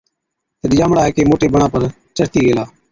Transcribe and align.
تِڏ 0.59 0.71
ڄامڙا 0.79 1.01
هيڪي 1.05 1.23
موٽي 1.29 1.47
بڻا 1.53 1.67
پر 1.73 1.81
چڙهتِي 2.15 2.39
گيلا، 2.45 2.63